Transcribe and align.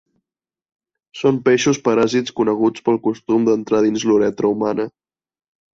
Són 1.19 1.37
peixos 1.49 1.81
paràsits 1.89 2.35
coneguts 2.41 2.87
pel 2.89 3.01
costum 3.07 3.49
d'entrar 3.51 3.87
dins 3.89 4.11
la 4.11 4.19
uretra 4.21 4.55
humana. 4.57 4.93